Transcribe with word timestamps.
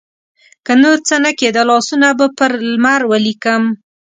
که 0.65 0.73
نورڅه 0.81 1.15
نه 1.23 1.31
کیده، 1.39 1.63
لاسونه 1.69 2.09
به 2.17 2.27
پر 2.37 2.51
لمر 2.71 3.01
ولیکم 3.11 3.63